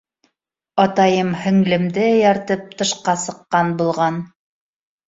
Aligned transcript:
Атайым 0.83 1.29
һеңлемде 1.43 2.09
эйәртеп 2.15 2.67
тышҡа 2.81 3.17
сыҡҡан 3.27 3.75
булған. 3.85 4.23